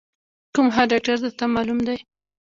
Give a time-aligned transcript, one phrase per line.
[0.53, 1.97] کوم ښه ډاکتر درته معلوم دی؟